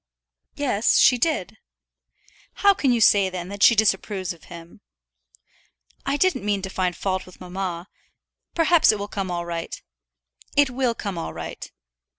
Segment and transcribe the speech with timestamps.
[0.55, 1.57] "Yes, she did."
[2.65, 4.81] "How can you say, then, that she disapproves of him?"
[6.07, 7.87] "I didn't mean to find fault with mamma.
[8.55, 9.79] Perhaps it will come all right."
[10.57, 11.71] "It will come all right."